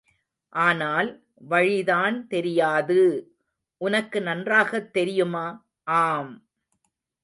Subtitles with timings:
[0.53, 1.09] ஆனால்
[1.43, 2.99] வழிதான் தெரியாது!
[3.81, 5.47] உனக்கு நன்றாகத் தெரியுமா
[6.01, 6.33] ஆம்!